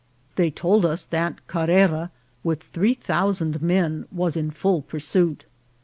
They 0.35 0.49
told 0.49 0.83
us 0.83 1.05
that 1.05 1.45
Carrera, 1.45 2.09
with 2.43 2.63
three 2.63 2.95
thousand 2.95 3.61
men, 3.61 4.07
was 4.11 4.35
in 4.35 4.49
full 4.49 4.81
pursuit. 4.81 5.45